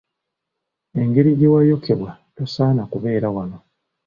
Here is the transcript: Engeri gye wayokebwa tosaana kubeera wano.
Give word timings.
Engeri 1.01 1.31
gye 1.39 1.47
wayokebwa 1.53 2.11
tosaana 2.35 2.83
kubeera 2.91 3.27
wano. 3.35 3.57